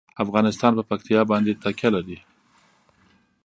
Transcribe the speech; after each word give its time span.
افغانستان 0.23 0.71
په 0.77 0.83
پکتیا 0.89 1.21
باندې 1.31 1.59
تکیه 1.63 1.89
لري. 1.95 2.17